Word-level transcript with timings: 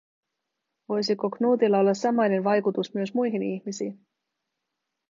Voisiko 0.89 1.29
Knutilla 1.29 1.79
olla 1.79 1.93
samainen 1.93 2.43
vaikutus 2.43 2.93
myös 2.93 3.13
muihin 3.13 3.43
ihmisiin? 3.43 3.99